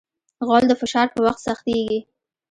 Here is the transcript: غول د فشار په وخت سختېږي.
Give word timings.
غول 0.45 0.63
د 0.69 0.73
فشار 0.81 1.07
په 1.13 1.19
وخت 1.25 1.41
سختېږي. 1.47 1.99